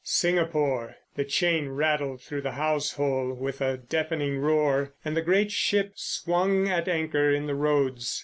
[0.03, 0.95] Singapore!
[1.15, 6.67] The chain rattled through the hausehole with a deafening roar, and the great ship swung
[6.67, 8.19] at anchor in the Roads.